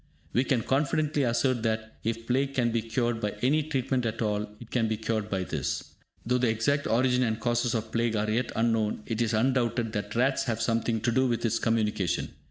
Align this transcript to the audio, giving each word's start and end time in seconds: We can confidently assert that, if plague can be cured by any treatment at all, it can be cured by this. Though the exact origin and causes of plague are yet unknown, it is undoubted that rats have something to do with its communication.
We 0.33 0.43
can 0.45 0.63
confidently 0.63 1.21
assert 1.21 1.61
that, 1.61 1.97
if 2.03 2.25
plague 2.25 2.55
can 2.55 2.71
be 2.71 2.81
cured 2.81 3.21
by 3.21 3.35
any 3.43 3.61
treatment 3.61 4.03
at 4.03 4.19
all, 4.19 4.49
it 4.59 4.71
can 4.71 4.87
be 4.87 4.97
cured 4.97 5.29
by 5.29 5.43
this. 5.43 5.93
Though 6.25 6.39
the 6.39 6.49
exact 6.49 6.87
origin 6.87 7.21
and 7.21 7.39
causes 7.39 7.75
of 7.75 7.91
plague 7.91 8.15
are 8.15 8.27
yet 8.27 8.51
unknown, 8.55 9.03
it 9.05 9.21
is 9.21 9.35
undoubted 9.35 9.91
that 9.93 10.15
rats 10.15 10.45
have 10.45 10.59
something 10.59 11.01
to 11.01 11.11
do 11.11 11.27
with 11.27 11.45
its 11.45 11.59
communication. 11.59 12.29